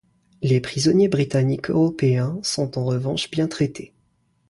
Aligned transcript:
Les 0.41 0.59
prisonniers 0.59 1.09
britanniques 1.09 1.69
européens 1.69 2.39
sont 2.41 2.79
en 2.79 2.85
revanche 2.85 3.29
bien 3.29 3.47
traités. 3.47 3.93